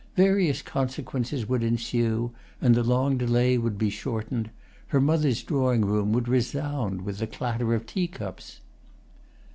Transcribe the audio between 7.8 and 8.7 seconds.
teacups.